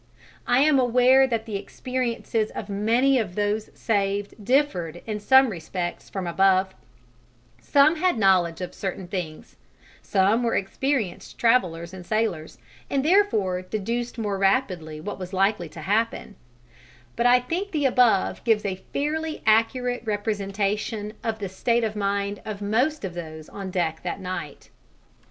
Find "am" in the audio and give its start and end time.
0.61-0.79